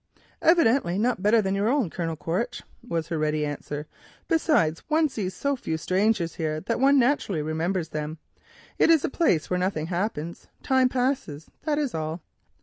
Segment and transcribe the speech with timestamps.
[0.41, 3.85] "Evidently not better than your own, Colonel Quaritch," was the ready answer.
[4.27, 8.17] "Besides, one sees so few strangers here that one naturally remembers them.
[8.79, 12.23] It is a place where nothing happens—time passes, that is all."